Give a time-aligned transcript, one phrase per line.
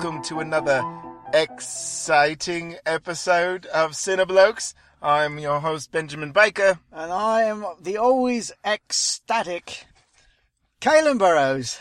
[0.00, 0.80] welcome to another
[1.34, 4.72] exciting episode of Cineblokes.
[5.02, 6.78] I'm your host, Benjamin Baker.
[6.92, 9.86] And I am the always ecstatic
[10.80, 11.80] Kaelin Burrows.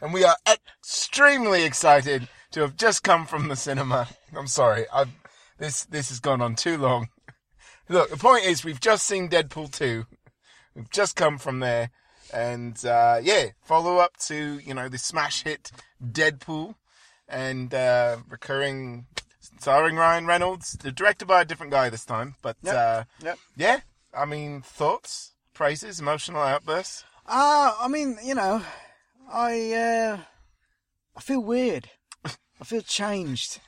[0.00, 4.08] And we are extremely excited to have just come from the cinema.
[4.36, 5.12] I'm sorry, I've,
[5.56, 7.10] this this has gone on too long.
[7.88, 10.04] Look, the point is, we've just seen Deadpool 2.
[10.74, 11.92] We've just come from there.
[12.34, 15.70] And, uh, yeah, follow up to, you know, the smash hit
[16.04, 16.74] Deadpool
[17.28, 19.06] and, uh, recurring,
[19.60, 22.36] starring Ryan Reynolds, directed by a different guy this time.
[22.42, 22.74] But, Yep.
[22.74, 23.38] uh, Yep.
[23.56, 23.80] yeah,
[24.14, 27.04] I mean, thoughts, praises, emotional outbursts.
[27.26, 28.62] Ah, I mean, you know,
[29.30, 30.18] I uh,
[31.16, 31.90] I feel weird.
[32.24, 33.60] I feel changed.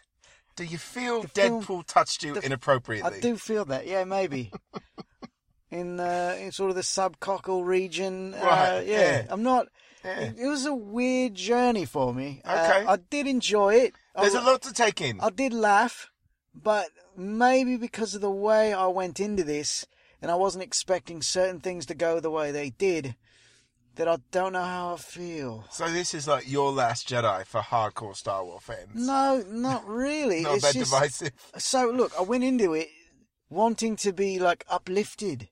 [0.56, 3.18] Do you feel The film- Deadpool touched you the- inappropriately?
[3.18, 3.86] I do feel that.
[3.86, 4.52] Yeah, maybe.
[5.70, 8.34] in uh, in sort of the subcockle region.
[8.34, 9.00] Uh, Right, yeah.
[9.00, 9.26] yeah.
[9.28, 9.66] I'm not.
[10.04, 10.32] Yeah.
[10.38, 12.40] It, was a weird journey for me.
[12.44, 12.86] Uh, Okay.
[12.86, 13.94] I did enjoy it.
[14.16, 15.20] There's I, a lot to take in.
[15.20, 16.10] I did laugh,
[16.54, 19.86] but maybe because of the way I went into this,
[20.22, 23.14] and I wasn't expecting certain things to go the way they did,
[23.96, 25.64] that I don't know how I feel.
[25.70, 28.88] So this is like your last Jedi for hardcore Star Wars fans.
[28.94, 30.40] No, not really.
[30.44, 31.32] Not it's that just, divisive.
[31.58, 32.88] So look, I went into it
[33.50, 35.48] wanting to be like uplifted,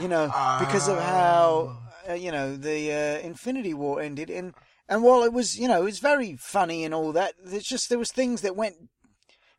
[0.00, 0.26] you know,
[0.60, 1.76] because of how
[2.08, 4.54] uh, you know the uh, Infinity War ended, and
[4.88, 7.88] and while it was you know it was very funny and all that, there's just
[7.88, 8.76] there was things that went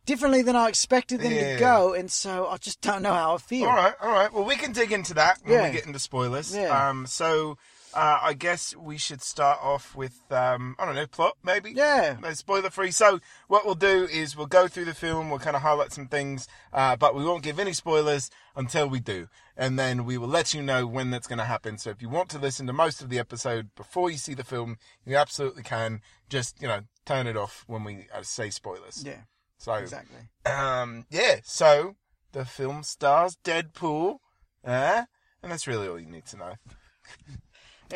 [0.06, 1.54] differently than I expected them Yeah.
[1.54, 3.70] to go, and so I just don't know how I feel.
[3.70, 4.32] All right, all right.
[4.34, 5.68] Well, we can dig into that when Yeah.
[5.68, 6.54] we get into spoilers.
[6.56, 6.90] Yeah.
[6.90, 7.58] Um, so
[7.96, 11.72] uh, I guess we should start off with um, I don't know plot maybe.
[11.72, 12.18] Yeah.
[12.22, 12.92] No spoiler free.
[12.92, 15.30] So what we'll do is we'll go through the film.
[15.30, 19.00] We'll kind of highlight some things, uh, but we won't give any spoilers until we
[19.00, 19.28] do,
[19.58, 21.78] and then we will let you know when that's going to happen.
[21.78, 24.44] So if you want to listen to most of the episode before you see the
[24.44, 26.02] film, you absolutely can.
[26.30, 29.04] Just you know turn it off when we uh, say spoilers.
[29.06, 29.22] Yeah,
[29.58, 30.30] So exactly.
[30.46, 31.96] um, yeah, so
[32.32, 34.18] the film stars Deadpool,
[34.64, 35.04] eh?
[35.44, 36.54] and that's really all you need to know.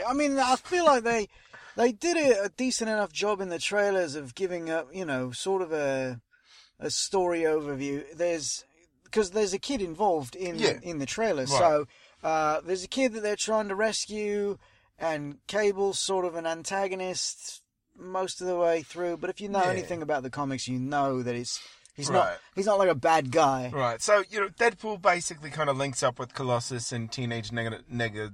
[0.07, 1.27] I mean, I feel like they
[1.75, 5.31] they did a, a decent enough job in the trailers of giving up, you know,
[5.31, 6.21] sort of a
[6.79, 8.03] a story overview.
[8.15, 8.63] There's
[9.03, 10.79] because there's a kid involved in Yeah.
[10.81, 11.47] in the trailer, Right.
[11.47, 11.87] so
[12.23, 14.57] uh, there's a kid that they're trying to rescue,
[14.99, 17.61] and Cable's sort of an antagonist
[17.95, 19.17] most of the way through.
[19.17, 19.71] But if you know Yeah.
[19.71, 21.59] anything about the comics, you know that it's
[21.95, 22.15] he's Right.
[22.15, 23.71] not he's not like a bad guy.
[23.73, 27.81] Right, so you know, Deadpool basically kind of links up with Colossus and Teenage Nega,
[27.91, 28.33] Nega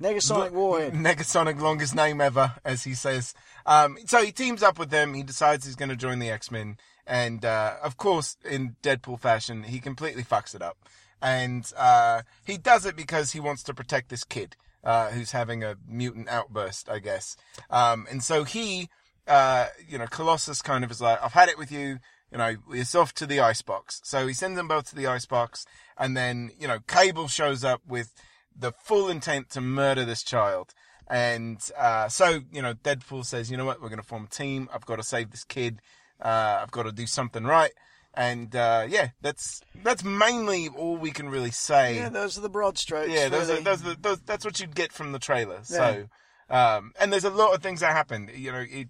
[0.00, 0.92] Negasonic Warhead.
[0.92, 3.34] Negasonic, longest name ever, as he says.
[3.64, 5.14] Um, so he teams up with them.
[5.14, 6.76] He decides he's going to join the X Men,
[7.06, 10.76] and uh, of course, in Deadpool fashion, he completely fucks it up.
[11.22, 14.54] And uh, he does it because he wants to protect this kid
[14.84, 17.36] uh, who's having a mutant outburst, I guess.
[17.70, 18.90] Um, and so he,
[19.26, 21.98] uh, you know, Colossus kind of is like, "I've had it with you."
[22.30, 24.00] You know, it's off to the icebox.
[24.04, 25.64] So he sends them both to the icebox,
[25.96, 28.12] and then you know, Cable shows up with
[28.58, 30.74] the full intent to murder this child.
[31.08, 34.34] And uh, so, you know, Deadpool says, you know what, we're going to form a
[34.34, 34.68] team.
[34.72, 35.80] I've got to save this kid.
[36.20, 37.72] Uh, I've got to do something right.
[38.14, 41.96] And uh, yeah, that's that's mainly all we can really say.
[41.96, 43.10] Yeah, those are the broad strokes.
[43.10, 43.60] Yeah, those really.
[43.60, 45.58] are, those, are, those that's what you'd get from the trailer.
[45.64, 46.08] So,
[46.48, 48.30] um, and there's a lot of things that happen.
[48.34, 48.88] You know, it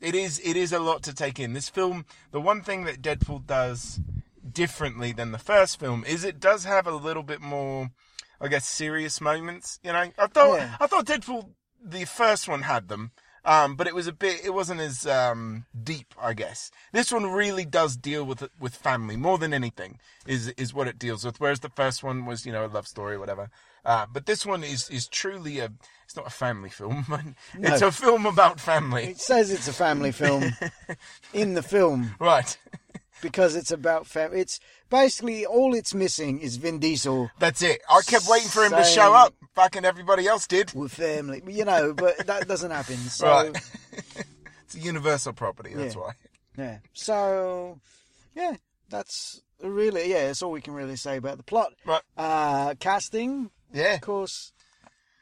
[0.00, 1.52] it is it is a lot to take in.
[1.52, 4.00] This film, the one thing that Deadpool does
[4.50, 7.90] differently than the first film is it does have a little bit more,
[8.42, 9.78] I guess, serious moments.
[9.82, 10.76] You know, I thought Yeah.
[10.80, 11.50] I thought Deadpool
[11.82, 13.12] the first one had them.
[13.44, 16.70] Um, but it was a bit, it wasn't as um, deep, I guess.
[16.92, 19.98] This one really does deal with with family more than anything.
[20.26, 21.40] Is is what it deals with.
[21.40, 23.50] Whereas the first one was, you know, a love story, or whatever.
[23.84, 25.72] Uh, but this one is is truly a.
[26.04, 27.04] It's not a family film.
[27.58, 29.04] It's a film about family.
[29.06, 30.52] It says it's a family film
[31.32, 32.14] in the film.
[32.20, 32.56] Right.
[33.20, 34.40] Because it's about family.
[34.40, 34.58] It's
[34.90, 37.80] basically all it's missing is Vin Diesel That's it.
[37.90, 39.34] I kept waiting for him to show up.
[39.54, 40.72] Fucking everybody else did.
[40.72, 41.92] with family, you know.
[41.92, 42.96] But that doesn't happen.
[43.10, 43.56] So Right.
[44.64, 45.74] It's a universal property.
[45.74, 46.00] That's Yeah.
[46.00, 46.12] why.
[46.56, 46.78] yeah.
[46.94, 47.78] So
[48.34, 48.54] yeah,
[48.88, 50.26] that's really yeah.
[50.28, 51.72] That's all we can really say about the plot.
[51.84, 52.00] Right.
[52.16, 53.94] Uh, casting, Yeah.
[53.96, 54.52] of course.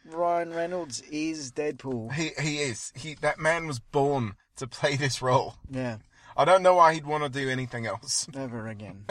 [0.07, 2.13] Ryan Reynolds is Deadpool.
[2.13, 2.93] He he is.
[2.95, 5.57] He that man was born to play this role.
[5.71, 5.99] Yeah,
[6.41, 8.27] I don't know why he'd want to do anything else.
[8.35, 9.05] never again.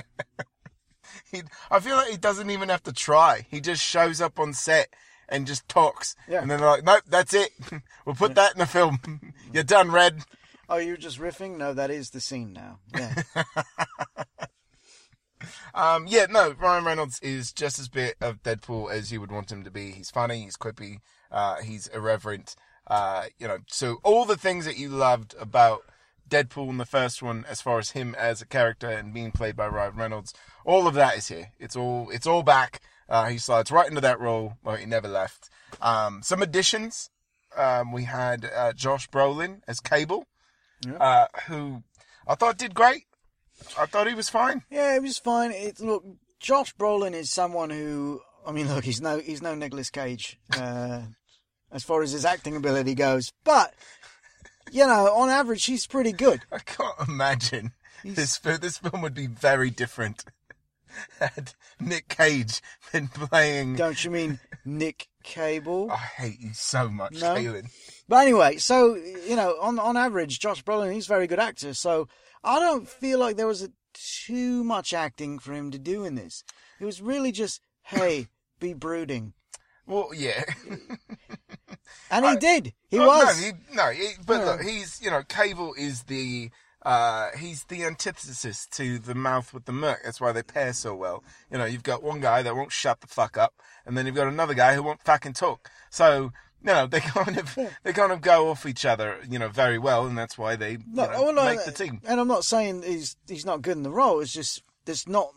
[1.31, 3.45] He, I feel like he doesn't even have to try.
[3.51, 4.87] He just shows up on set
[5.27, 6.15] and just talks.
[6.27, 6.41] Yeah.
[6.41, 7.51] And then they're like, nope, that's it.
[8.05, 9.33] we'll put that in the film.
[9.53, 10.23] You're done, Red.
[10.67, 11.57] Oh, you're just riffing?
[11.57, 12.79] No, that is the scene now.
[12.95, 13.23] Yeah.
[15.73, 19.51] Um, yeah, no, Ryan Reynolds is just as bit of Deadpool as you would want
[19.51, 19.91] him to be.
[19.91, 20.97] He's funny, he's quippy,
[21.31, 22.55] uh, he's irreverent.
[22.87, 25.83] Uh, you know, so all the things that you loved about
[26.29, 29.55] Deadpool in the first one, as far as him as a character and being played
[29.55, 30.33] by Ryan Reynolds,
[30.65, 31.51] all of that is here.
[31.59, 32.81] It's all it's all back.
[33.07, 34.53] Uh, he slides right into that role.
[34.63, 35.49] Well, he never left.
[35.81, 37.09] Um, some additions.
[37.57, 40.27] Um, we had uh, Josh Brolin as Cable,
[40.85, 40.93] Yeah.
[40.97, 41.83] uh, who
[42.27, 43.05] I thought did great.
[43.77, 44.61] I thought he was fine.
[44.69, 45.51] Yeah, he was fine.
[45.51, 46.03] It look,
[46.39, 51.01] Josh Brolin is someone who, I mean, look, he's no, he's no Nicolas Cage, uh,
[51.71, 53.31] as far as his acting ability goes.
[53.43, 53.73] But
[54.71, 56.41] you know, on average, he's pretty good.
[56.51, 57.71] I can't imagine
[58.03, 60.23] He's- this this film would be very different
[61.19, 62.61] had Nick Cage
[62.91, 63.75] been playing.
[63.75, 65.91] Don't you mean Nick Cable?
[65.91, 67.61] I hate you so much, No.
[68.07, 71.73] But anyway, so you know, on on average, Josh Brolin he's a very good actor.
[71.73, 72.07] So
[72.43, 76.15] I don't feel like there was a, too much acting for him to do in
[76.15, 76.43] this.
[76.79, 78.27] It was really just, hey,
[78.59, 79.33] be brooding,
[79.85, 80.43] Well, yeah.
[82.11, 82.73] and he I- did.
[82.89, 83.39] He Oh, was.
[83.39, 84.45] No, he, no he, but Yeah.
[84.45, 86.49] look, he's you know, Cable is the
[86.83, 89.99] uh, he's the antithesis to the mouth with the merc.
[90.03, 91.23] That's why they pair so well.
[91.51, 93.53] You know, you've got one guy that won't shut the fuck up,
[93.85, 95.69] and then you've got another guy who won't fucking talk.
[95.89, 96.31] So.
[96.61, 99.79] You know, they kind of they kind of go off each other, you know, very
[99.79, 102.01] well, and that's why they you No, know, no, make the team.
[102.05, 104.19] And I'm not saying he's he's not good in the role.
[104.19, 105.29] It's just there's not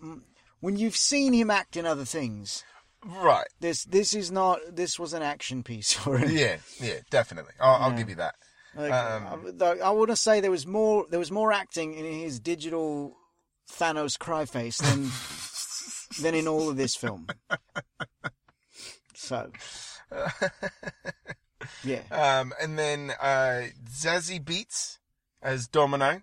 [0.58, 2.64] when you've seen him act in other things.
[3.04, 3.46] Right.
[3.60, 6.30] This this is not this was an action piece for him.
[6.30, 7.52] Yeah, yeah, definitely.
[7.60, 8.34] I'll, I'll give you that.
[8.74, 12.04] Like, Um, I, I want to say there was more there was more acting in
[12.04, 13.16] his digital
[13.70, 15.10] Thanos cry face than
[16.22, 17.26] than in all of this film.
[19.14, 19.50] So
[21.84, 24.98] yeah, Um, and then uh, Zazie Beetz
[25.42, 26.22] as Domino.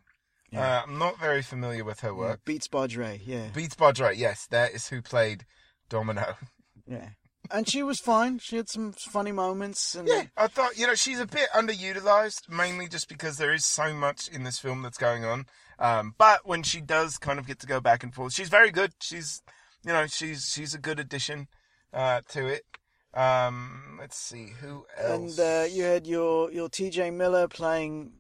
[0.52, 0.80] Yeah.
[0.80, 2.44] Uh, I'm not very familiar with her work.
[2.46, 5.46] Beats Badre, yeah, Beats Badre, yes, that is who played
[5.90, 6.36] Domino.
[6.90, 7.10] yeah,
[7.52, 8.40] and she was fine.
[8.40, 12.50] She had some funny moments, and Yeah, I thought you know she's a bit underutilized,
[12.50, 15.46] mainly just because there is so much in this film that's going on.
[15.80, 18.72] Um, but when she does kind of get to go back and forth, she's very
[18.72, 18.94] good.
[19.00, 19.42] She's
[19.86, 21.48] you know she's she's a good addition
[21.94, 22.64] uh, to it.
[23.14, 25.38] Um, let's see who else.
[25.38, 27.12] and uh, you had your your T.J.
[27.12, 28.14] Miller playing.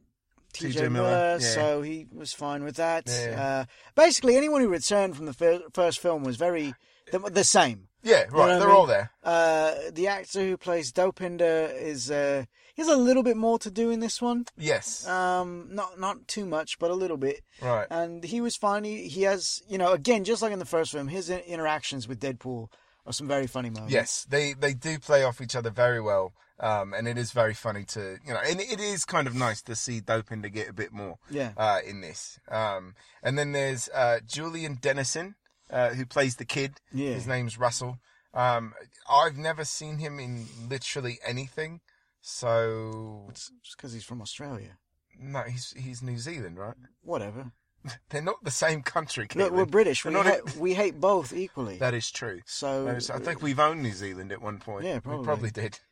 [0.52, 0.90] T.J.
[0.90, 1.48] Miller, Miller, yeah.
[1.48, 3.04] so he was fine with that.
[3.08, 3.40] Yeah.
[3.40, 6.74] Uh, basically, anyone who returned from the fir- first film was very
[7.12, 7.88] the, the same.
[8.04, 8.78] yeah, right, what I they're mean?
[8.78, 9.12] all there.
[9.24, 12.46] Uh, the actor who plays Dopinder is uh,
[12.76, 14.46] he has a little bit more to do in this one.
[14.58, 17.42] Yes, Um, not not too much, but a little bit.
[17.62, 17.88] right.
[17.90, 18.84] And he was fine.
[18.86, 22.08] He, he has, you know, again, just like in the first film, his in- interactions
[22.08, 22.70] with Deadpool
[23.06, 23.94] are some very funny moments.
[23.94, 27.54] Yes, they they do play off each other very well, um, and it is very
[27.54, 30.74] funny to you know, and it is kind of nice to see Dopinder get a
[30.74, 31.52] bit more Yeah.
[31.58, 32.40] uh, in this.
[32.50, 35.36] Um, and then there's uh, Julian Dennison,
[35.70, 36.80] uh, who plays the kid.
[36.94, 37.14] Yeah.
[37.14, 38.00] His name's Russell.
[38.34, 38.74] Um,
[39.10, 41.82] I've never seen him in literally anything,
[42.22, 44.78] so It's just because he's from Australia.
[45.20, 46.76] no, he's he's New Zealand, right?
[47.02, 47.52] Whatever.
[48.10, 49.28] They're not the same country.
[49.36, 50.04] Look, we're British.
[50.06, 51.78] We, They're ha- we hate both equally.
[51.78, 52.42] That is true.
[52.46, 54.86] so is- I think we've owned New Zealand at one point.
[54.86, 55.26] Yeah, We probably.
[55.26, 55.80] probably did.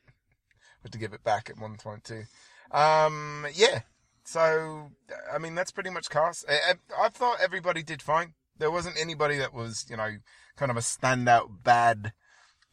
[0.80, 2.22] But to give it back at one point too.
[2.70, 3.80] Um, yeah.
[4.22, 4.92] So,
[5.32, 6.44] I mean, that's pretty much cast.
[6.48, 8.34] I, I I thought everybody did fine.
[8.58, 10.16] There wasn't anybody that was, you know,
[10.56, 12.12] kind of a standout bad.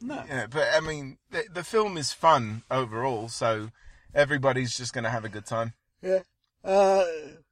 [0.01, 0.24] no.
[0.27, 3.70] Yeah, but I mean, the, the film is fun overall, so
[4.13, 5.74] everybody's just going to have a good time.
[6.01, 6.20] Yeah.
[6.63, 7.06] Uh,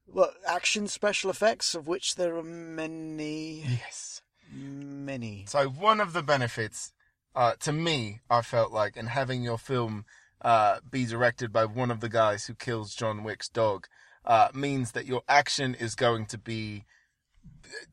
[0.05, 4.21] what action special effects of which there are many, Yes.
[4.51, 5.45] many.
[5.47, 6.91] So one of the benefits,
[7.35, 10.05] uh, to me, I felt like, in having your film
[10.41, 13.87] uh, be directed by one of the guys who kills John Wick's dog,
[14.25, 16.85] uh, means that your action is going to be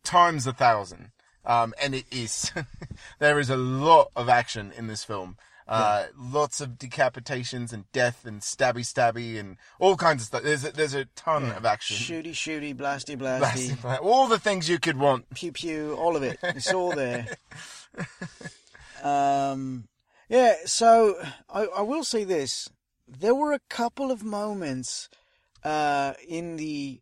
[0.03, 1.11] times a thousand.
[1.45, 2.53] Um, and it is.
[3.19, 5.37] there is a lot of action in this film.
[5.67, 10.43] Uh, Lots of decapitations and death and stabby stabby and all kinds of stuff.
[10.43, 11.97] There's a, there's a ton of action.
[11.97, 15.31] Shooty, shooty, blasty, blasty, All the things you could want.
[15.33, 16.39] pew, pew, all of it.
[16.43, 17.29] It's all there.
[19.03, 19.87] um,
[20.29, 20.55] yeah.
[20.67, 21.15] So
[21.49, 22.69] I, I will say this:
[23.07, 25.09] there were a couple of moments
[25.65, 27.01] uh, in the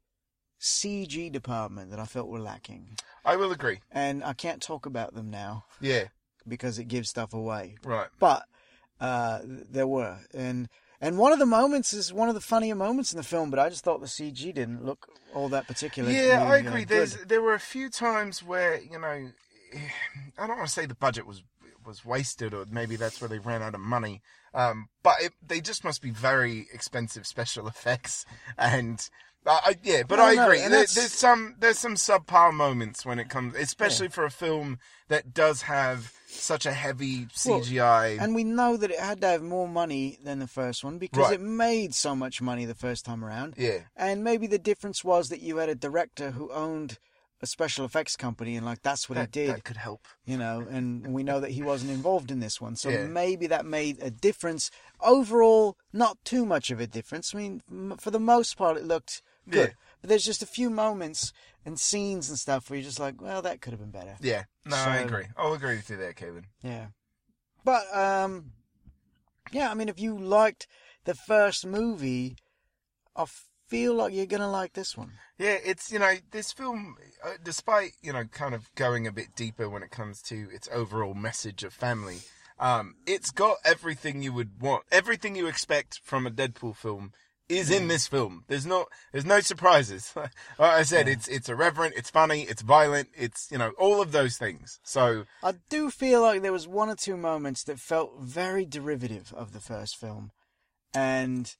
[0.60, 3.80] CG department that I felt were lacking, I will agree.
[3.90, 6.04] and I can't talk about them now Yeah,
[6.46, 7.76] because it gives stuff away.
[7.84, 8.08] right.
[8.18, 8.44] but
[9.00, 10.68] uh, there were, and
[11.00, 13.50] and one of the moments is one of the funnier moments in the film.
[13.50, 16.10] But I just thought the CG didn't look all that particular.
[16.10, 16.82] Yeah, I uh, agree.
[16.84, 19.30] There's there were a few times where you know,
[20.38, 21.42] I don't want to say the budget was
[21.86, 24.20] was wasted, or maybe that's where they ran out of money.
[24.52, 28.26] Um, but it, they just must be very expensive special effects,
[28.58, 29.08] and
[29.46, 30.02] I, I yeah.
[30.06, 30.60] But No, I agree.
[30.60, 34.78] and There, there's some there's some subpar moments when it comes, especially for a film
[35.08, 38.20] that does have such a heavy CGI.
[38.20, 41.30] And we know that it had to have more money than the first one because
[41.30, 41.34] Right.
[41.34, 43.54] it made so much money the first time around.
[43.56, 46.98] yeah, And maybe the difference was that you had a director who owned
[47.40, 50.06] a special effects company and like that's what that, he did, that could help.
[50.24, 52.74] you know, and we know that he wasn't involved in this one.
[52.76, 53.06] So Yeah.
[53.06, 54.70] maybe that made a difference.
[55.00, 57.34] Overall, not too much of a difference.
[57.34, 57.62] I mean,
[57.98, 59.68] for the most part it looked good.
[59.68, 59.74] Yeah.
[60.00, 61.32] But there's just a few moments
[61.64, 64.16] and scenes and stuff where you're just like, well, that could have been better.
[64.20, 65.24] Yeah, no, I agree.
[65.36, 66.46] I'll agree with you there, Kevin.
[66.62, 66.86] Yeah.
[67.64, 68.52] But um
[69.52, 70.66] yeah, I mean if you liked
[71.04, 72.36] the first movie,
[73.16, 73.24] I
[73.68, 75.12] feel like you're going to like this one.
[75.38, 79.28] Yeah, it's you know this film, uh, despite you know kind of going a bit
[79.36, 82.18] deeper when it comes to its overall message of family,
[82.58, 87.12] um, it's got everything you would want, everything you expect from a Deadpool film
[87.48, 88.44] is in this film.
[88.48, 90.12] There's no there's no surprises.
[90.16, 94.12] like I said, it's it's irreverent, it's funny, it's violent, it's you know all of
[94.12, 94.80] those things.
[94.82, 99.32] So I do feel like there was one or two moments that felt very derivative
[99.36, 100.30] of the first film.
[100.94, 101.54] And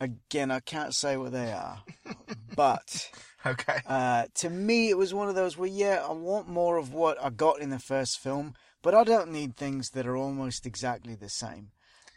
[0.00, 1.82] again, I can't say what they are.
[2.56, 3.10] but
[3.44, 6.92] okay, uh, to me, it was one of those where, yeah, I want more of
[6.92, 10.66] what I got in the first film, but I don't need things that are almost
[10.66, 11.70] exactly the same.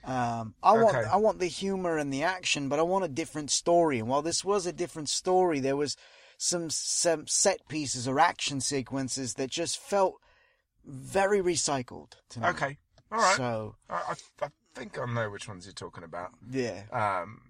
[0.03, 1.07] Um, I want Okay.
[1.07, 3.99] I want the humor and the action, but I want a different story.
[3.99, 5.95] And while this was a different story, there was
[6.37, 10.15] some some set pieces or action sequences that just felt
[10.85, 12.47] very recycled to me.
[12.47, 12.77] okay,
[13.11, 13.37] all right.
[13.37, 13.95] So I,
[14.41, 16.31] I, I think I know which ones you're talking about.
[16.49, 17.41] yeah, Um,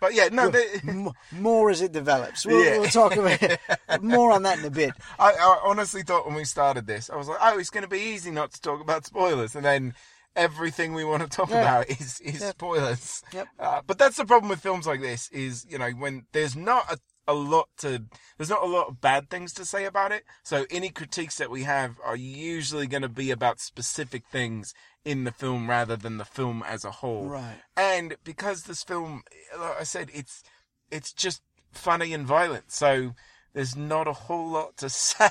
[0.00, 0.66] but yeah, no, they,
[1.32, 2.44] more as it develops.
[2.44, 2.78] We'll, Yeah.
[2.80, 3.40] we'll talk about
[4.02, 4.92] more on that in a bit.
[5.18, 7.88] I, I honestly thought when we started this, I was like, oh, it's going to
[7.88, 9.54] be easy not to talk about spoilers.
[9.56, 9.94] And then
[10.36, 11.60] everything we want to talk Yeah.
[11.60, 12.50] about is, is Yep.
[12.54, 13.22] spoilers.
[13.32, 13.48] Yep.
[13.58, 16.90] Uh, but that's the problem with films like this is, you know, when there's not
[16.92, 18.04] a, a lot to,
[18.36, 20.24] there's not a lot of bad things to say about it.
[20.42, 24.74] So any critiques that we have are usually going to be about specific things
[25.04, 27.26] in the film rather than the film as a whole.
[27.26, 27.56] Right.
[27.76, 29.22] And because this film,
[29.58, 30.42] like I said, it's
[30.90, 32.70] it's just funny and violent.
[32.72, 33.14] So
[33.52, 35.30] there's not a whole lot to say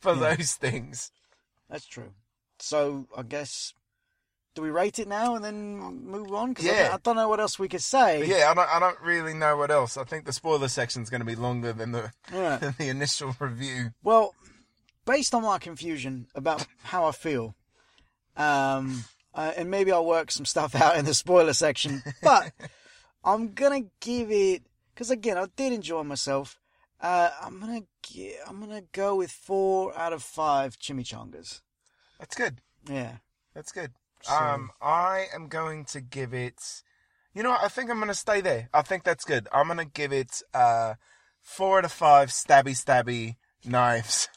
[0.00, 0.34] for Yeah.
[0.34, 1.10] those things.
[1.68, 2.12] That's true.
[2.58, 3.72] So I guess
[4.60, 6.54] do we rate it now and then move on?
[6.54, 6.84] Cause Yeah.
[6.88, 8.24] don't, I don't know what else we could say.
[8.26, 9.96] Yeah, I don't, I don't really know what else.
[9.96, 12.56] I think the spoiler section is going to be longer than the Yeah.
[12.60, 13.92] than the initial review.
[14.02, 14.34] Well,
[15.06, 17.54] based on my confusion about how I feel,
[18.36, 22.52] um, uh, and maybe I'll work some stuff out in the spoiler section, but
[23.24, 24.62] I'm gonna give it
[24.94, 26.58] because again I did enjoy myself.
[27.00, 31.60] Uh, I'm gonna gi- I'm gonna go with four out of five chimichangas.
[32.18, 32.60] That's good.
[32.88, 33.16] Yeah.
[33.54, 33.92] That's good.
[34.22, 36.82] So- Um, I am going to give it.
[37.34, 37.62] You know what?
[37.62, 38.68] I think I'm going to stay there.
[38.74, 39.46] I think that's good.
[39.52, 40.94] I'm going to give it uh,
[41.40, 44.28] four out of five stabby stabby knives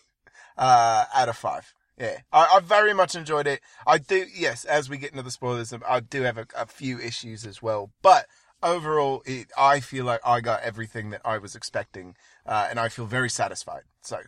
[0.58, 1.72] uh, out of five.
[1.98, 3.60] Yeah, I, I very much enjoyed it.
[3.86, 6.98] I do, yes, as we get into the spoilers, I do have a, a few
[6.98, 7.92] issues as well.
[8.02, 8.26] But
[8.62, 12.88] overall, it, I feel like I got everything that I was expecting, uh, and I
[12.88, 13.82] feel very satisfied.
[14.00, 14.18] So,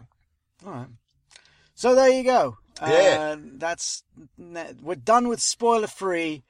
[0.64, 0.87] All right.
[1.75, 2.58] So there you go.
[2.80, 3.36] Yeah.
[3.36, 4.02] Uh, that's
[4.38, 6.42] we're done with spoiler free.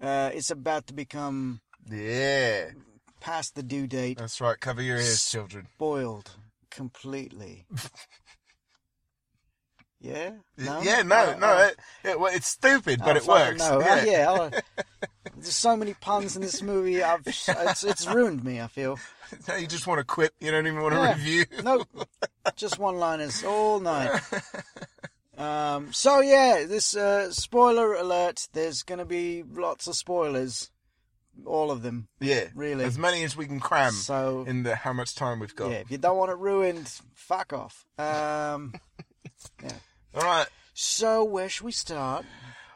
[0.00, 1.60] Uh, it's about to become
[1.90, 2.70] yeah,
[3.20, 4.18] past the due date.
[4.18, 4.58] that's right.
[4.58, 5.66] Cover your ears, children.
[5.74, 6.30] Spoiled
[6.70, 7.66] completely.
[10.00, 10.30] yeah.
[10.56, 10.80] No?
[10.82, 13.58] Yeah, no, Uh, no, it, it, well, it's stupid, but oh, it works.
[13.58, 13.80] No.
[13.80, 14.04] Yeah.
[14.04, 14.50] yeah.
[15.36, 17.02] There's so many puns in this movie.
[17.02, 18.60] I've, it's, it's ruined me.
[18.60, 18.98] I feel.
[19.48, 20.32] No, you just want to quit.
[20.40, 21.14] You don't even want to Yeah.
[21.14, 21.44] review.
[21.62, 21.84] No,
[22.56, 24.20] just one-liners all night.
[25.38, 28.48] Um, so yeah, this uh, spoiler alert.
[28.52, 30.70] There's going to be lots of spoilers,
[31.46, 32.08] all of them.
[32.20, 32.84] Yeah, Really.
[32.84, 35.70] As many as we can cram So in the how much time we've got.
[35.70, 37.86] yeah, if you don't want it ruined, fuck off.
[37.98, 38.74] Um,
[39.62, 39.72] yeah.
[40.14, 40.46] All right.
[40.74, 42.24] so where should we start?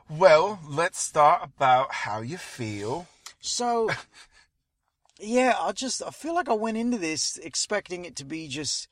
[0.08, 3.08] Well, let's start about how you feel.
[3.40, 3.90] So
[5.18, 8.88] yeah, I just I feel like I went into this expecting it to be just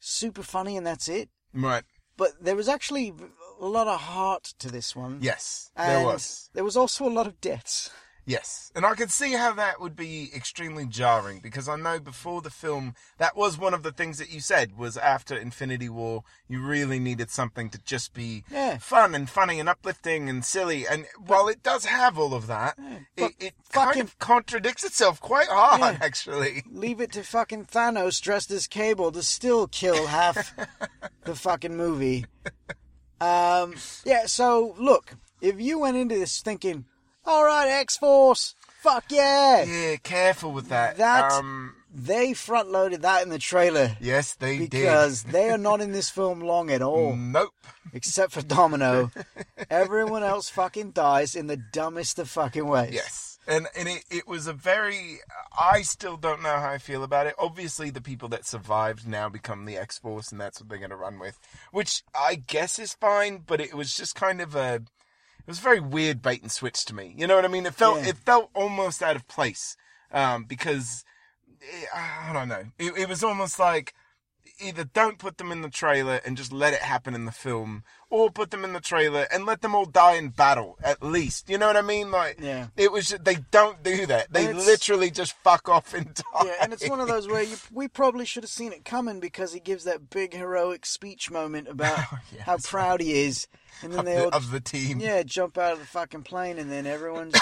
[0.00, 1.28] super funny and that's it.
[1.54, 1.84] Right.
[2.16, 3.12] But there was actually
[3.60, 5.18] a lot of heart to this one.
[5.20, 6.50] Yes, and there was.
[6.54, 7.90] There was also a lot of deaths.
[8.28, 12.42] Yes, and I could see how that would be extremely jarring because I know before
[12.42, 16.24] the film that was one of the things that you said was after Infinity War
[16.48, 18.78] you really needed something to just be Yeah.
[18.78, 22.76] fun and funny and uplifting and silly and while it does have all of that
[23.16, 25.98] but it, it kind fucking- of contradicts itself quite hard Yeah.
[26.00, 26.64] actually.
[26.68, 30.52] Leave it to fucking Thanos dressed as Cable to still kill half
[31.24, 32.26] the fucking movie.
[33.20, 36.86] Um, yeah, so look, if you went into this thinking,
[37.26, 40.96] all right, X Force, fuck yeah, Yeah, careful with that.
[40.96, 44.70] That- um, they front loaded that in the trailer Yes, they did.
[44.70, 47.16] because they are not in this film long at all.
[47.16, 47.54] Nope.
[47.94, 49.10] except for Domino.
[49.70, 52.92] Everyone else fucking dies in the dumbest of fucking ways.
[52.92, 53.38] Yes.
[53.48, 55.20] And and it, it was a very
[55.58, 57.34] I still don't know how I feel about it.
[57.38, 60.96] Obviously the people that survived now become the X Force and that's what they're gonna
[60.96, 61.38] run with.
[61.70, 64.82] Which I guess is fine, but it was just kind of a
[65.46, 67.14] it was a very weird bait and switch to me.
[67.16, 67.66] You know what I mean?
[67.66, 68.08] It felt Yeah.
[68.08, 69.76] it felt almost out of place.
[70.12, 71.04] Um, because
[71.60, 72.64] it, I don't know.
[72.78, 73.94] It, it was almost like
[74.60, 77.84] either don't put them in the trailer and just let it happen in the film,
[78.10, 81.48] or put them in the trailer and let them all die in battle at least.
[81.50, 82.10] You know what I mean?
[82.10, 82.68] Like, Yeah.
[82.76, 84.32] it was they don't do that.
[84.32, 86.22] They literally just fuck off and die.
[86.44, 89.20] Yeah, and it's one of those where you, we probably should have seen it coming
[89.20, 93.46] because he gives that big heroic speech moment about oh, yeah, how proud he is,
[93.82, 95.00] and then of, they the, all of the team.
[95.00, 97.34] yeah jump out of the fucking plane, and then everyone's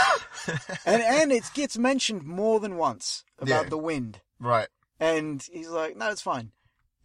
[0.86, 3.68] and and it gets mentioned more than once about Yeah.
[3.70, 4.68] the wind, Right.
[5.00, 6.50] and he's like, no, it's fine,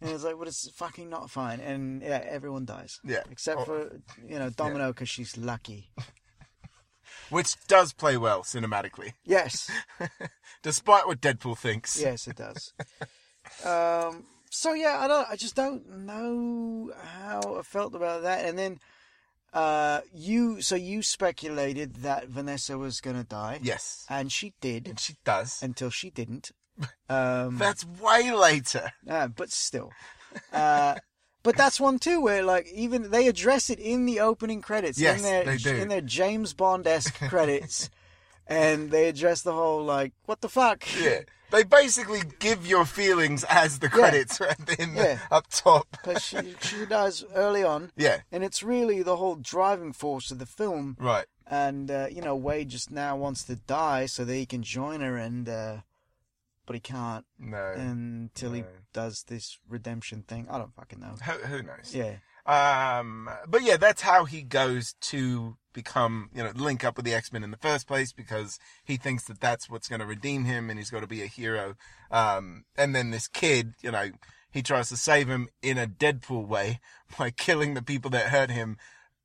[0.00, 3.22] and it's like, but it's fucking not fine, and yeah, everyone dies, Yeah.
[3.30, 5.90] except Oh, for you know Domino because she's lucky.
[7.28, 9.70] Which does play well cinematically, Yes,
[10.62, 12.00] despite what Deadpool thinks.
[12.00, 12.72] yes, it does.
[13.64, 15.28] Um, so yeah, I don't.
[15.28, 18.44] I just don't know how I felt about that.
[18.44, 18.80] And then,
[19.52, 20.60] uh, you.
[20.62, 24.06] So you speculated that Vanessa was gonna die, Yes.
[24.08, 25.62] and she did And she does.
[25.62, 26.50] until she didn't.
[27.08, 28.92] Um, That's way later.
[29.08, 29.90] uh, but still.
[30.52, 30.94] Uh,
[31.42, 34.98] but that's one too, where like even they address it in the opening credits.
[35.00, 35.74] Yes, in their, they do.
[35.76, 37.90] In their James Bond esque credits,
[38.46, 40.84] and they address the whole like, what the fuck?
[41.02, 41.20] Yeah.
[41.50, 45.18] They basically give your feelings as the credits right in Yeah.
[45.32, 45.88] up top.
[45.90, 47.90] Because she she dies early on.
[47.96, 48.20] Yeah.
[48.30, 50.96] And it's really the whole driving force of the film.
[51.00, 51.26] Right.
[51.48, 55.00] And, uh, you know, Wade just now wants to die so that he can join
[55.00, 55.76] her, and, uh,
[56.70, 57.72] but he can't No.
[57.76, 58.68] until he no.
[58.92, 60.46] does this redemption thing.
[60.48, 61.16] I don't fucking know.
[61.24, 61.92] Who, who knows?
[61.92, 62.18] Yeah.
[62.46, 67.12] Um, but yeah, that's how he goes to become, you know, link up with the
[67.12, 70.44] X Men in the first place because he thinks that that's what's going to redeem
[70.44, 71.74] him and he's got to be a hero.
[72.08, 74.10] Um, and then this kid, you know,
[74.48, 76.78] he tries to save him in a Deadpool way
[77.18, 78.76] by killing the people that hurt him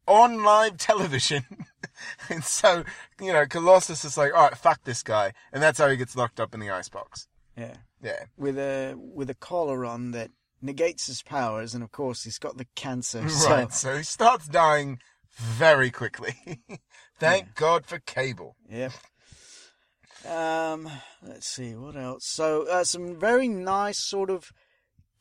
[0.07, 1.45] on live television.
[2.27, 2.85] and so,
[3.21, 5.33] you know, Colossus is like, all right, fuck this guy.
[5.53, 7.27] And that's how he gets locked up in the icebox.
[7.57, 7.75] Yeah.
[8.01, 8.25] Yeah.
[8.37, 12.57] With a, with a collar on that negates his powers, and of course he's got
[12.57, 13.27] the cancer.
[13.29, 13.73] So, Right.
[13.73, 14.99] So he starts dying
[15.37, 16.35] very quickly.
[17.19, 18.55] Thank God for cable.
[18.69, 18.91] Yep.
[20.27, 20.89] Um,
[21.21, 22.25] let's see what else.
[22.25, 24.51] So, uh, some very nice sort of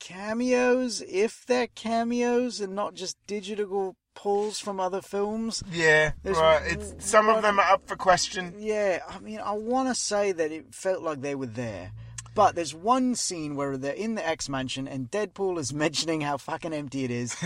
[0.01, 5.63] cameos, if they're cameos and not just digital pulls from other films.
[5.71, 6.63] Yeah, There's right.
[6.65, 8.55] It's some of them are up for question.
[8.59, 11.93] Yeah, I mean, I want to say that it felt like they were there.
[12.35, 16.37] But there's one scene where they're in the X Mansion and Deadpool is mentioning how
[16.37, 17.37] fucking empty it is.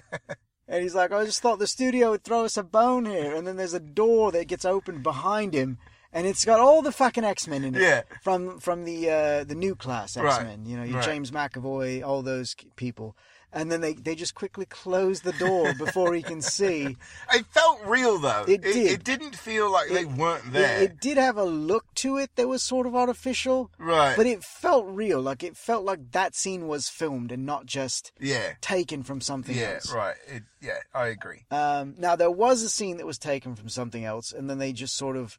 [0.68, 3.34] and he's like, I just thought the studio would throw us a bone here.
[3.34, 5.78] And then there's a door that gets opened behind him.
[6.14, 7.80] And it's got all the fucking X Men in it.
[7.80, 8.02] Yeah.
[8.22, 10.44] From from the uh, the new class X Right.
[10.46, 10.66] Men.
[10.66, 11.04] You know, your Right.
[11.06, 13.16] James McAvoy, all those people.
[13.54, 16.96] And then they, they just quickly close the door before he can see.
[17.34, 18.44] It felt real though.
[18.48, 18.92] It It, did.
[18.92, 20.82] it didn't feel like they weren't there.
[20.82, 23.70] it did have a look to it that was sort of artificial.
[23.78, 24.16] right.
[24.16, 25.20] But it felt real.
[25.20, 28.54] Like it felt like that scene was filmed and not just yeah.
[28.62, 29.74] taken from something Yeah.
[29.74, 29.92] else.
[29.92, 30.16] Right.
[30.28, 30.78] It, yeah.
[30.94, 31.44] I agree.
[31.50, 34.72] Um, now there was a scene that was taken from something else, and then they
[34.72, 35.38] just sort of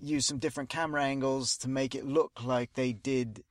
[0.00, 3.44] used some different camera angles to make it look like they did,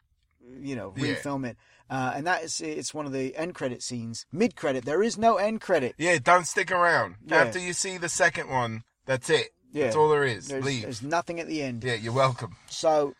[0.60, 1.16] you know, Yeah.
[1.16, 1.58] refilm it.
[1.94, 4.26] Uh, and that is it's one of the end credit scenes.
[4.32, 5.94] Mid credit, there is no end credit.
[6.00, 6.18] Yeah.
[6.18, 7.38] Don't stick around Yeah.
[7.44, 8.84] after you see the second one.
[9.06, 9.50] That's it.
[9.72, 9.84] Yeah.
[9.86, 10.48] That's all there is.
[10.48, 10.82] There's, Leave.
[10.84, 11.84] there's nothing at the end.
[11.84, 11.94] Yeah.
[11.96, 12.56] You're welcome.
[12.68, 13.14] So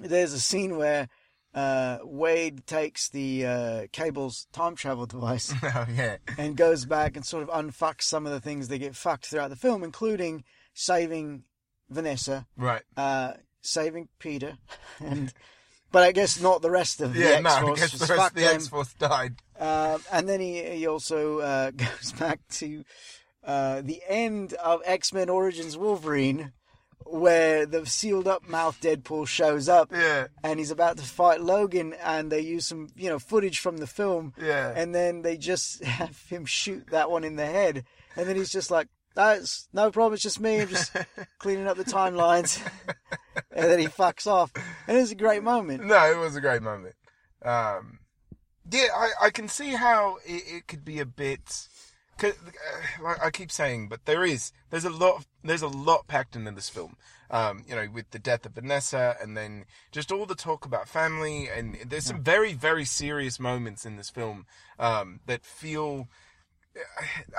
[0.00, 1.08] there's a scene where
[1.54, 6.16] uh, Wade takes the uh, cable's time travel device oh yeah.
[6.38, 9.50] and goes back and sort of unfucks some of the things that get fucked throughout
[9.50, 10.42] the film, including
[10.74, 11.44] saving
[11.90, 12.82] Vanessa, Right.
[12.96, 14.56] uh, saving Peter,
[14.98, 15.32] and
[15.92, 17.38] but I guess not the rest of the Yeah.
[17.40, 17.50] No.
[17.50, 18.44] I guess the rest of the.
[18.46, 19.34] X Force died.
[19.60, 22.84] Um, and then he he also uh, goes back to
[23.44, 26.52] uh, the end of X Men Origins Wolverine,
[27.04, 29.90] where the sealed up mouth Deadpool shows up.
[29.92, 30.28] Yeah.
[30.42, 33.86] And he's about to fight Logan, and they use some, you know, footage from the
[33.86, 34.72] film, Yeah.
[34.74, 37.84] and then they just have him shoot that one in the head,
[38.16, 40.14] and then he's just like, "That's no problem.
[40.14, 40.60] It's just me.
[40.60, 40.92] I'm just
[41.38, 42.60] cleaning up the timelines,"
[43.52, 44.52] and then he fucks off,
[44.86, 45.84] and it's a great moment.
[45.84, 46.94] No, it was a great moment.
[47.44, 47.98] Um,
[48.70, 51.68] yeah, I, I can see how it, it could be a bit
[52.24, 52.30] uh,
[53.02, 56.36] like I keep saying, but there is there's a lot of, there's a lot packed
[56.36, 56.96] into this film.
[57.30, 60.86] Um, you know, with the death of Vanessa, and then just all the talk about
[60.86, 64.46] family, and there's some very very serious moments in this film
[64.78, 66.08] um, that feel.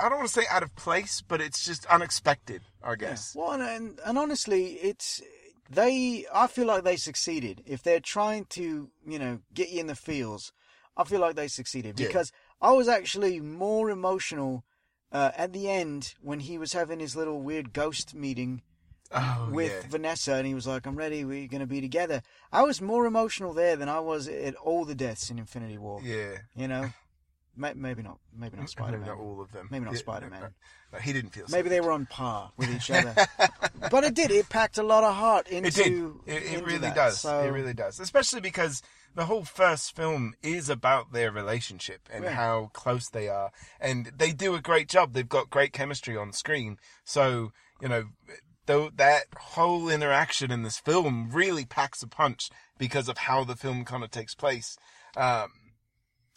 [0.00, 3.34] I don't want to say out of place, but it's just unexpected, I guess.
[3.34, 5.22] Well, and, and and honestly, it's
[5.70, 6.26] they.
[6.32, 7.62] I feel like they succeeded.
[7.66, 10.52] If they're trying to, you know, get you in the feels,
[10.96, 12.06] I feel like they succeeded Yeah.
[12.06, 14.64] because I was actually more emotional
[15.12, 18.62] uh, at the end when he was having his little weird ghost meeting
[19.16, 19.88] Oh, with yeah.
[19.90, 21.24] Vanessa, and he was like, "I'm ready.
[21.24, 24.94] We're gonna be together." I was more emotional there than I was at all the
[24.94, 26.00] deaths in Infinity War.
[26.02, 26.38] Yeah.
[26.56, 26.90] You know,
[27.56, 28.18] maybe not.
[28.36, 29.16] Maybe not Spider Maybe Man.
[29.18, 29.68] not all of them.
[29.70, 30.40] Maybe not Yeah, Spider-Man.
[30.40, 30.48] no,
[30.92, 31.46] no, he didn't feel.
[31.50, 33.14] Maybe they were on par with each other.
[33.90, 34.30] but it did.
[34.30, 35.68] It packed a lot of heart into.
[35.68, 35.92] It did.
[36.26, 36.94] It, it into really that.
[36.94, 37.20] does.
[37.20, 38.00] So, It really does.
[38.00, 38.82] Especially because
[39.14, 42.30] the whole first film is about their relationship and Yeah.
[42.32, 45.12] how close they are, and they do a great job.
[45.12, 46.78] They've got great chemistry on screen.
[47.04, 48.04] So you know,
[48.66, 53.54] though that whole interaction in this film really packs a punch because of how the
[53.56, 54.76] film kind of takes place.
[55.16, 55.48] Um,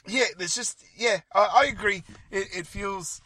[0.08, 2.04] yeah, there's just yeah, I, I agree.
[2.32, 3.22] It, it feels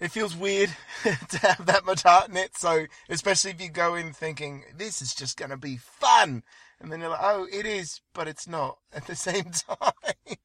[0.00, 0.70] it feels weird
[1.02, 2.56] to have that much heart in it.
[2.56, 6.42] So, especially if you go in thinking this is just going to be fun,
[6.80, 9.92] and then you're like, oh, it is, but it's not at the same time.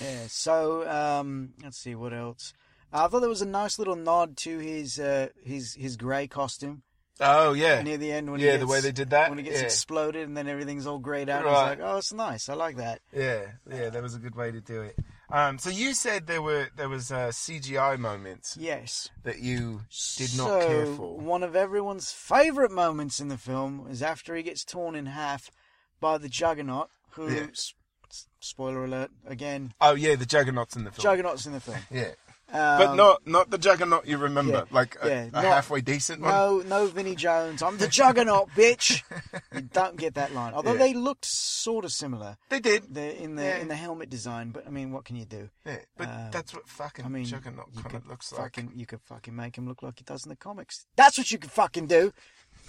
[0.00, 0.26] Yeah.
[0.28, 2.54] So um, let's see what else.
[2.94, 6.82] I thought there was a nice little nod to his uh, his his grey costume
[7.20, 9.28] oh yeah, near the end when yeah, he the way they did that.
[9.30, 9.64] when he gets yeah.
[9.66, 11.44] exploded and then everything's all greyed out.
[11.44, 11.50] Right.
[11.50, 12.48] I was like, oh, it's nice.
[12.48, 13.00] I like that.
[13.12, 14.96] yeah, yeah, that was a good way to do it.
[15.30, 19.08] Um, so you said there were there was uh, CGI moments Yes.
[19.24, 19.80] that you
[20.16, 21.16] did not so, care for.
[21.16, 25.50] One of everyone's favourite moments in the film is after he gets torn in half
[26.00, 27.46] by the Juggernaut, who, Yeah.
[27.50, 27.72] s-
[28.40, 31.02] spoiler alert, again, Oh yeah, the Juggernaut's in the film.
[31.02, 31.78] Juggernaut's in the film.
[31.90, 32.10] yeah,
[32.52, 36.20] Um, but not not the Juggernaut you remember, yeah, like a, yeah, a halfway decent
[36.20, 36.30] one.
[36.30, 37.62] No, no, Vinnie Jones.
[37.62, 39.02] I'm the Juggernaut, bitch.
[39.54, 40.52] You don't get that line.
[40.52, 40.78] Although Yeah.
[40.78, 42.36] they looked sort of similar.
[42.50, 42.94] They did.
[42.94, 45.48] They're in the in the helmet design, but I mean, what can you do?
[45.64, 48.40] Yeah, but Uh, that's what fucking I mean, Juggernaut kind of looks like.
[48.42, 50.84] fucking you could fucking make him look like he does in the comics.
[50.96, 52.12] That's what you could fucking do.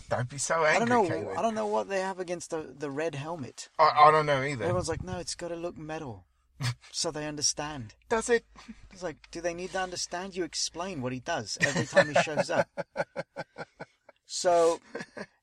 [0.10, 1.34] Don't be so angry, I don't know.
[1.38, 3.70] I don't know what they have against the the red helmet.
[3.78, 4.64] I, I don't know either.
[4.64, 6.26] Everyone's like, no, it's got to look metal,
[6.92, 7.94] so they understand.
[8.10, 8.46] Does it?
[8.92, 10.36] It's like, do they need to understand?
[10.36, 12.68] You explain what he does every time he shows up.
[14.26, 14.80] So,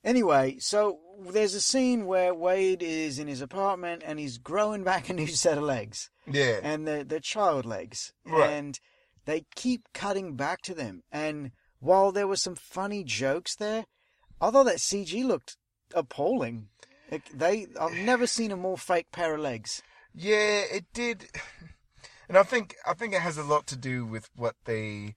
[0.02, 0.98] anyway, so
[1.30, 5.26] there's a scene where Wade is in his apartment and he's growing back a new
[5.28, 6.58] set of legs, Yeah.
[6.62, 8.50] and they're, they're child legs, Right.
[8.50, 8.80] and
[9.26, 11.02] they keep cutting back to them.
[11.12, 13.84] And while there were some funny jokes there,
[14.40, 15.56] I thought that CG looked
[15.94, 16.68] appalling.
[17.34, 19.82] They, I've never seen a more fake pair of legs.
[20.14, 21.26] Yeah, it did.
[22.28, 25.16] And I think I think it has a lot to do with what they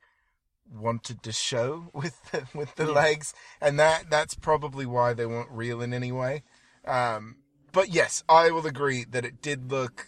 [0.67, 2.91] wanted to show with the, with the Yeah.
[2.91, 6.41] legs, and that that's probably why they weren't real in any way.
[6.86, 7.36] Um,
[7.71, 10.08] but yes, I will agree that it did look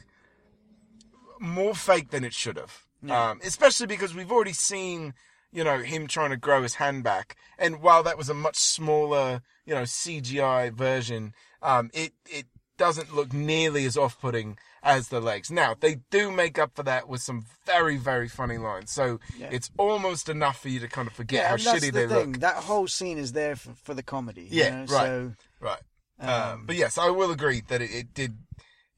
[1.39, 2.85] more fake than it should have.
[3.03, 3.29] Yeah.
[3.29, 5.13] Um, especially because we've already seen,
[5.51, 8.55] you know, him trying to grow his hand back, and while that was a much
[8.57, 15.19] smaller, you know, CGI version, um, it it doesn't look nearly as off-putting as the
[15.19, 15.51] legs.
[15.51, 19.49] Now they do make up for that with some very very funny lines, so Yeah.
[19.51, 22.07] it's almost enough for you to kind of forget how and that's shitty the they
[22.07, 22.31] thing.
[22.33, 22.39] look.
[22.41, 24.43] That whole scene is there for, for the comedy.
[24.43, 24.93] you Yeah, know?
[24.93, 25.05] right.
[25.07, 25.81] So, Right.
[26.19, 28.37] Um, um, but yes, I will agree that it, it did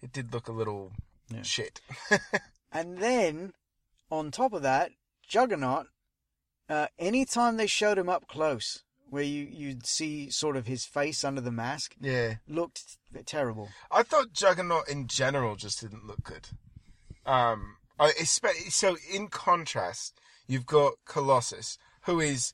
[0.01, 0.91] it did look a little
[1.33, 1.41] Yeah.
[1.41, 1.81] shit.
[2.71, 3.53] And then,
[4.11, 4.91] on top of that,
[5.25, 5.87] Juggernaut,
[6.69, 11.23] uh, anytime they showed him up close, where you, you'd see sort of his face
[11.23, 12.35] under the mask, Yeah.
[12.47, 13.69] looked terrible.
[13.91, 16.49] I thought Juggernaut in general just didn't look good.
[17.25, 22.53] Um, I, so in contrast, you've got Colossus, who is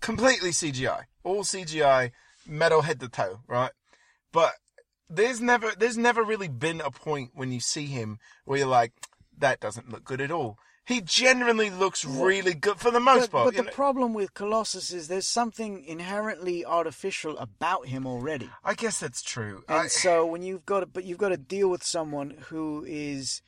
[0.00, 2.10] completely CGI, all CGI,
[2.46, 3.70] metal head to toe, right?
[4.32, 4.52] But
[5.08, 8.92] there's never, there's never really been a point when you see him where you're like,
[9.38, 10.56] that doesn't look good at all.
[10.84, 13.44] He genuinely looks really good for the most But, part.
[13.46, 13.70] but the know.
[13.70, 18.50] problem with Colossus is there's something inherently artificial about him already.
[18.64, 19.62] I guess that's true.
[19.68, 22.84] And I- so when you've got to, but you've got to deal with someone who
[22.86, 23.42] is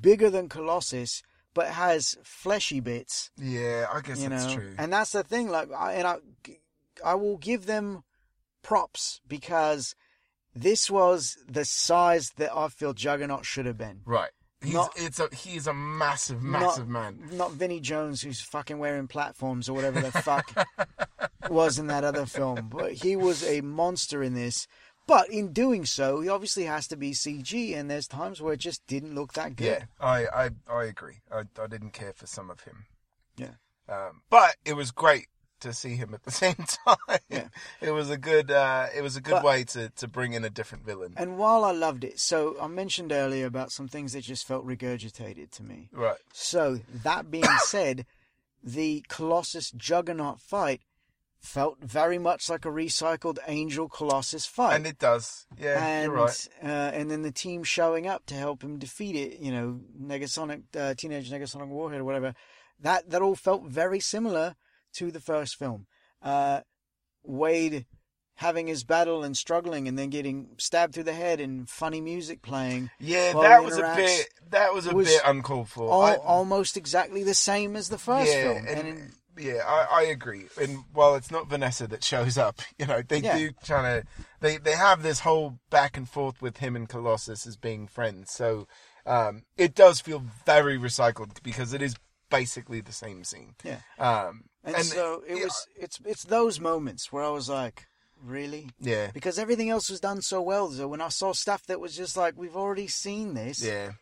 [0.00, 3.30] bigger than Colossus, but has fleshy bits.
[3.36, 4.74] yeah, I guess that's know true.
[4.78, 6.18] and that's the thing like I, and I,
[7.04, 8.04] I will give them
[8.62, 9.96] props because
[10.54, 14.30] this was the size that i feel juggernaut should have been Right.
[14.60, 17.36] He's Not- it's a he is a massive, massive not, man.
[17.36, 20.52] not vinnie jones who's fucking wearing platforms or whatever the fuck
[21.48, 24.66] was in that other film but he was a monster in this
[25.06, 28.60] But in doing so, he obviously has to be CG, and there's times where it
[28.60, 29.64] just didn't look that good.
[29.64, 31.22] Yeah, I, I, I agree.
[31.32, 32.84] I, I didn't care for some of him.
[33.38, 33.54] Yeah.
[33.88, 35.28] Um, but it was great
[35.60, 37.18] to see him at the same time.
[37.28, 37.48] Yeah.
[37.80, 40.44] It was a good, uh, it was a good But- way to, to bring in
[40.44, 41.14] a different villain.
[41.16, 44.66] And while I loved it, so I mentioned earlier about some things that just felt
[44.66, 45.88] regurgitated to me.
[45.92, 46.18] Right.
[46.32, 48.06] So that being said,
[48.62, 50.80] the Colossus Juggernaut fight
[51.40, 54.74] felt very much like a recycled Angel Colossus fight.
[54.74, 55.46] And it does.
[55.56, 56.48] Yeah, and you're right.
[56.62, 60.62] uh, and then the team showing up to help him defeat it, you know, Negasonic,
[60.76, 62.34] uh, Teenage Negasonic Warhead or whatever.
[62.80, 64.56] That that all felt very similar
[64.98, 65.86] to the first film.
[66.22, 66.60] Uh,
[67.24, 67.86] Wade
[68.36, 72.40] having his battle and struggling, and then getting stabbed through the head, and funny music
[72.40, 72.88] playing.
[73.00, 75.88] Yeah, that was a bit, that was a was bit uncalled for.
[75.90, 78.56] All, I- almost exactly the same as the first yeah, film.
[78.68, 80.46] and, And in- yeah, I, I agree.
[80.60, 83.38] And while it's not Vanessa that shows up, you know, they Yeah.
[83.38, 84.04] do kind of
[84.40, 88.32] they they have this whole back and forth with him and Colossus as being friends.
[88.32, 88.66] So
[89.06, 91.94] um, it does feel very recycled because it is
[92.30, 93.54] basically the same scene.
[93.64, 93.78] Yeah.
[93.98, 95.66] Um, and, and so it yeah, was.
[95.76, 97.86] It's it's those moments where I was like,
[98.24, 98.70] really.
[98.80, 99.10] Yeah.
[99.12, 100.70] Because everything else was done so well.
[100.70, 103.64] So when I saw stuff that was just like, we've already seen this.
[103.64, 103.92] Yeah.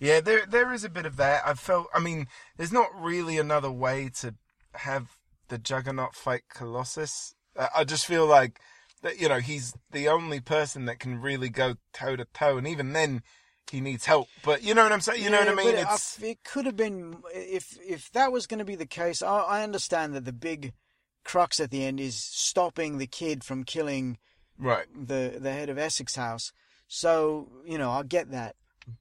[0.00, 1.42] Yeah, there there is a bit of that.
[1.46, 4.34] I felt I mean, there's not really another way to
[4.74, 5.18] have
[5.48, 7.34] the Juggernaut fight Colossus.
[7.56, 8.58] Uh, I just feel like
[9.02, 12.66] that you know, he's the only person that can really go toe to toe and
[12.66, 13.22] even then
[13.70, 14.28] he needs help.
[14.44, 15.22] But you know what I'm saying?
[15.22, 15.74] You know what I mean?
[15.74, 15.86] but
[16.22, 19.22] I it could have been if if that was going to be the case.
[19.22, 20.72] I, I understand that the big
[21.24, 24.18] crux at the end is stopping the kid from killing
[24.58, 24.86] right.
[24.94, 26.52] the the head of Essex House.
[26.88, 28.56] So you know I get that,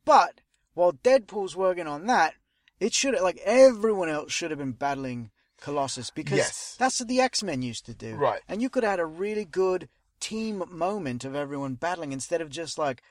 [0.05, 0.41] but
[0.73, 2.35] while Deadpool's working on that,
[2.79, 6.75] it should have like everyone else should have been battling Colossus because Yes.
[6.79, 8.15] that's what the X Men used to do.
[8.15, 8.41] Right.
[8.47, 12.49] And you could have had a really good team moment of everyone battling instead of
[12.49, 13.01] just like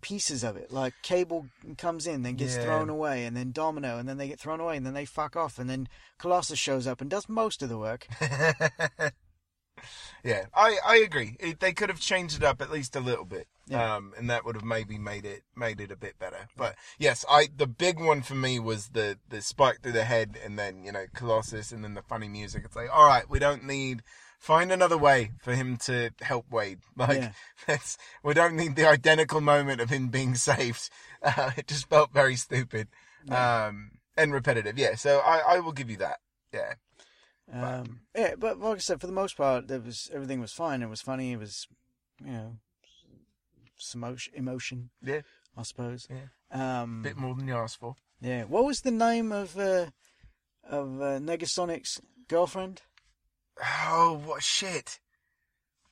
[0.00, 0.70] pieces of it.
[0.72, 2.64] Like Cable comes in, then gets Yeah.
[2.64, 5.36] thrown away, and then Domino, and then they get thrown away, and then they fuck
[5.36, 8.06] off, and then Colossus shows up and does most of the work.
[10.24, 11.36] yeah, I I agree.
[11.38, 13.94] It, they could have changed it up at least a little bit, Yeah.
[13.96, 16.48] um, and that would have maybe made it made it a bit better.
[16.56, 20.36] But yes, I the big one for me was the the spike through the head,
[20.44, 22.62] and then you know Colossus, and then the funny music.
[22.64, 24.02] It's like, all right, we don't need.
[24.38, 26.78] Find another way for him to help Wade.
[26.96, 27.32] Like, Yeah.
[27.66, 30.88] that's, we don't need the identical moment of him being saved.
[31.20, 32.86] Uh, it just felt very stupid,
[33.28, 34.78] um, and repetitive.
[34.78, 36.20] Yeah, so I, I will give you that.
[36.54, 36.74] Yeah.
[37.52, 40.80] Um, yeah, but like I said, for the most part, there was everything was fine.
[40.80, 41.32] It was funny.
[41.32, 41.66] It was,
[42.24, 42.56] you know,
[43.78, 45.22] some emotion, emotion Yeah.
[45.56, 46.06] I suppose.
[46.08, 46.82] Yeah.
[46.82, 47.96] Um, Bit more than you asked for.
[48.20, 48.44] yeah.
[48.44, 49.86] What was the name of uh,
[50.62, 52.82] of uh, Negasonic's girlfriend?
[53.86, 54.98] Oh, what shit!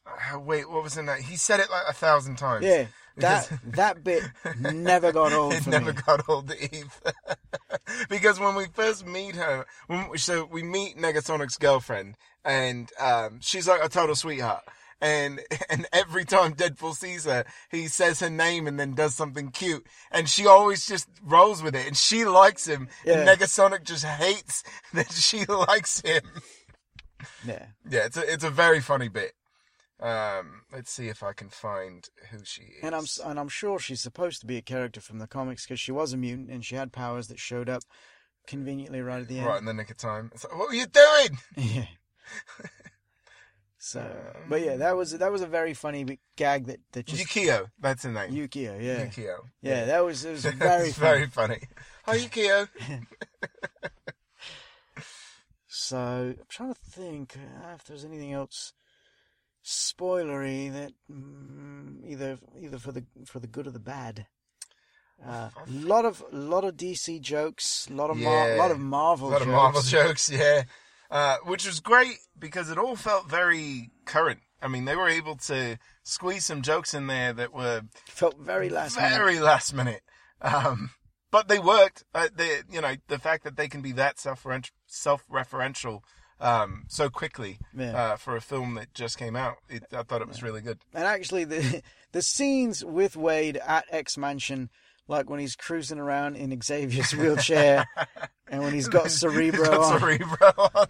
[0.06, 1.22] Uh, wait, what was the name?
[1.22, 2.64] He said it like a thousand times.
[2.64, 4.22] Yeah, that that bit
[4.60, 5.98] never got old it never me.
[6.06, 7.12] got old either.
[8.08, 13.38] because when we first meet her, when we, so we meet Negasonic's girlfriend, and um,
[13.40, 14.64] she's like a total sweetheart.
[15.00, 19.50] And and every time Deadpool sees her, he says her name and then does something
[19.50, 23.34] cute, and she always just rolls with it, and she likes him, and Yeah.
[23.34, 24.62] Negasonic just hates
[24.94, 26.22] that she likes him.
[27.46, 29.32] Yeah, Yeah, it's a it's a very funny bit.
[29.98, 32.80] Um, let's see if I can find who she is.
[32.82, 35.80] and I'm and I'm sure she's supposed to be a character from the comics because
[35.80, 37.82] she was a mutant and she had powers that showed up
[38.46, 39.46] conveniently right at the end.
[39.46, 40.30] right in the nick of time.
[40.34, 41.38] It's like, what were you doing?
[41.56, 41.86] Yeah.
[43.78, 44.04] So,
[44.48, 48.02] but yeah, that was that was a very funny gag that that just Yukio, that's
[48.02, 48.32] her name.
[48.32, 49.36] Yukio, yeah, Yukio.
[49.62, 50.90] yeah, that was it was very funny.
[50.90, 51.58] very funny.
[52.04, 52.68] Hi, Yukio.
[55.78, 58.72] So I'm trying to think uh, if there's anything else
[59.62, 64.26] spoilery that mm, either either for the for the good or the bad.
[65.22, 69.28] A lot of lot of DC jokes, a lot of Mar- lot of A Marvel
[69.28, 69.46] lot jokes.
[69.46, 70.62] of Marvel jokes, yeah.
[71.10, 74.40] Uh, which was great because it all felt very current.
[74.62, 78.68] I mean, they were able to squeeze some jokes in there that were Felt very
[78.70, 79.14] last minute.
[79.16, 80.00] very last minute.
[80.40, 80.90] Um,
[81.30, 82.02] but they worked.
[82.14, 84.44] Uh, they, you know, the fact that they can be that self
[84.86, 86.00] self-referential
[86.38, 87.96] um, so quickly Yeah.
[87.96, 90.78] uh, for a film that just came out, it, I thought it was really good.
[90.92, 94.68] And actually, the the scenes with Wade at X Mansion,
[95.08, 97.86] like when he's cruising around in Xavier's wheelchair,
[98.48, 100.86] and when he's got Cerebro He's got on, Cerebro on.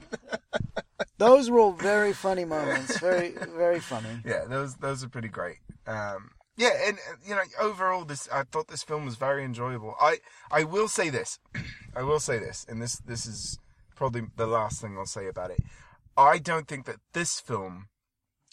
[1.19, 2.99] those were all very funny moments.
[2.99, 4.21] Very, very funny.
[4.25, 5.59] yeah, those those are pretty great.
[5.87, 9.95] Um, yeah, and uh, you know, overall, this I thought this film was very enjoyable.
[10.01, 10.17] I
[10.51, 11.39] I will say this,
[11.95, 13.59] I will say this, and this this is
[13.97, 15.61] probably the last thing I'll say about it.
[16.17, 17.89] I don't think that this film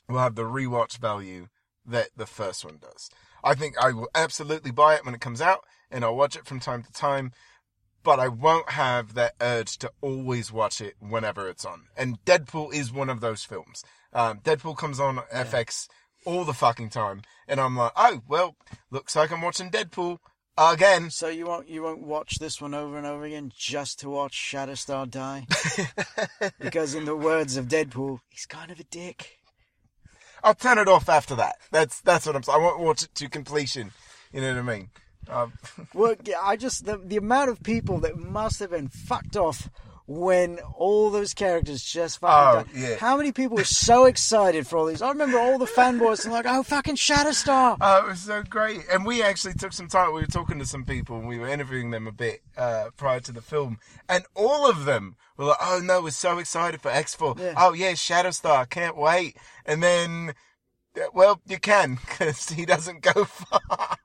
[0.09, 1.47] will have the rewatch value
[1.85, 3.09] that the first one does.
[3.43, 6.45] I think I will absolutely buy it when it comes out, and I'll watch it
[6.45, 7.31] from time to time.
[8.03, 11.83] But I won't have that urge to always watch it whenever it's on.
[11.95, 13.83] And Deadpool is one of those films.
[14.11, 15.87] Um, Deadpool comes on FX
[16.25, 18.55] all the fucking time, and I'm like, oh well,
[18.91, 20.17] looks like I'm watching Deadpool
[20.57, 21.09] again.
[21.09, 24.33] So you won't you won't watch this one over and over again just to watch
[24.33, 25.47] Shatterstar die?
[26.59, 29.39] because in the words of Deadpool, he's kind of a dick.
[30.43, 31.55] I'll turn it off after that.
[31.71, 32.59] That's that's what I'm saying.
[32.59, 33.91] I won't watch it to completion.
[34.31, 34.89] You know what I mean?
[35.29, 35.53] Um,
[35.93, 39.69] Well, I just the the amount of people that must have been fucked off
[40.05, 42.75] when all those characters just fucking Oh, died.
[42.75, 42.95] yeah.
[42.97, 45.01] How many people were so excited for all these?
[45.01, 47.77] I remember all the fanboys and like, oh fucking Shatterstar.
[47.79, 48.81] Oh, it was so great.
[48.91, 50.13] And we actually took some time.
[50.13, 53.21] We were talking to some people and we were interviewing them a bit uh, prior
[53.21, 53.77] to the film.
[54.09, 57.39] And all of them were like, oh no, we're so excited for X4.
[57.39, 57.53] Yeah.
[57.55, 59.37] Oh yeah, Shatterstar, can't wait.
[59.65, 60.33] And then,
[60.97, 63.95] uh, well, you can because he doesn't go far.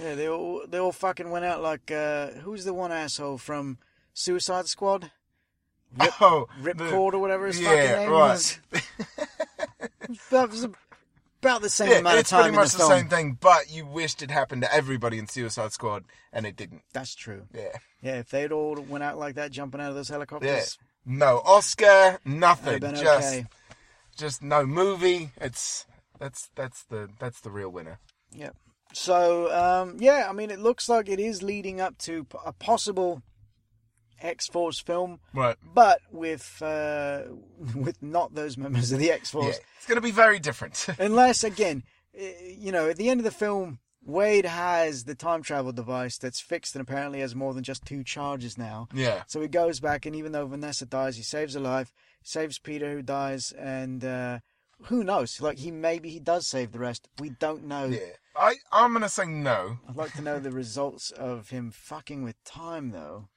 [0.00, 3.78] Yeah, they all they all fucking went out like uh, who's the one asshole from
[4.14, 5.10] Suicide Squad?
[5.98, 8.18] Rip, oh, Ripcord the- or whatever his yeah, fucking name right.
[8.18, 8.60] was.
[10.30, 10.64] That was
[11.40, 13.86] about the same Yeah, amount of it's pretty much the the, same thing, but you
[13.86, 16.82] wished it happened to everybody in Suicide Squad, and it didn't.
[16.92, 17.46] That's true.
[17.54, 17.76] Yeah.
[18.02, 20.78] Yeah, if they'd all went out like that, jumping out of those helicopters.
[20.78, 20.86] Yeah.
[21.06, 22.80] No Oscar, nothing.
[22.80, 23.46] Just okay.
[24.16, 25.30] just no movie.
[25.40, 25.86] It's
[26.18, 27.98] that's that's the that's the real winner.
[28.32, 28.50] Yeah.
[28.94, 33.22] So, um, yeah, I mean, it looks like it is leading up to a possible
[34.20, 35.56] X Force film, Right.
[35.74, 37.22] but with uh,
[37.74, 39.40] with not those members of the X Yeah.
[39.40, 39.60] Force.
[39.78, 40.86] It's gonna be very different.
[40.98, 41.82] Unless, again,
[42.16, 46.18] eh, you know, at the end of the film, Wade has the time travel device
[46.18, 48.88] that's fixed and apparently has more than just two charges now.
[48.94, 49.22] yeah.
[49.26, 52.90] So he goes back, and even though Vanessa dies, he saves her life, saves Peter,
[52.92, 54.38] who dies, and uh,
[54.84, 55.40] who knows?
[55.40, 57.08] Like he maybe he does save the rest.
[57.18, 57.86] We don't know.
[57.86, 58.00] Yeah.
[58.36, 59.78] I I'm gonna say no.
[59.88, 63.28] I'd like to know the results of him fucking with time, though.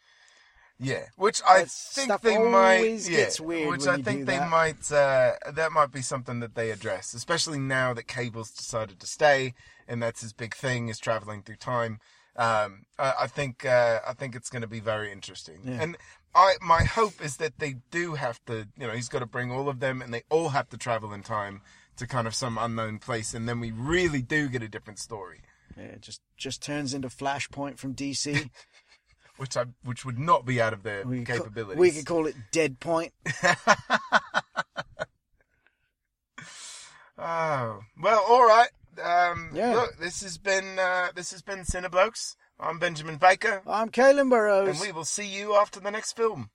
[0.80, 3.08] Yeah, which I That think stuff they might.
[3.10, 4.50] Yeah, weird which I think they that.
[4.50, 4.92] might.
[4.92, 9.56] Uh, that might be something that they address, especially now that Cable's decided to stay,
[9.88, 12.00] and that's his big thing is traveling through time.
[12.36, 15.82] Um, I, I think uh, I think it's going to be very interesting, Yeah.
[15.82, 15.98] and
[16.36, 18.68] I my hope is that they do have to.
[18.78, 21.12] You know, he's got to bring all of them, and they all have to travel
[21.12, 21.62] in time
[21.96, 25.42] to kind of some unknown place, and then we really do get a different story,
[25.76, 28.52] Yeah, it just just turns into Flashpoint from DC.
[29.38, 31.80] which I which would not be out of their We could ca- capabilities.
[31.80, 33.14] we could call it Dead Point.
[37.20, 38.70] Oh well, all right.
[39.04, 39.74] Um, Yeah.
[39.74, 42.36] Look, this has been uh, this has been Cineblokes.
[42.60, 46.50] I'm Benjamin Baker, I'm Kalen and we will see you after the next film.